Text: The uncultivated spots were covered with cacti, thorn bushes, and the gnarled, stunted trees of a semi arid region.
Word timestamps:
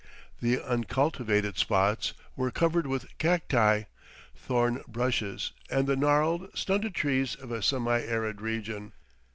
The 0.41 0.59
uncultivated 0.59 1.59
spots 1.59 2.15
were 2.35 2.49
covered 2.49 2.87
with 2.87 3.05
cacti, 3.19 3.83
thorn 4.35 4.81
bushes, 4.87 5.51
and 5.69 5.85
the 5.85 5.95
gnarled, 5.95 6.49
stunted 6.57 6.95
trees 6.95 7.35
of 7.35 7.51
a 7.51 7.61
semi 7.61 8.01
arid 8.01 8.41
region. 8.41 8.93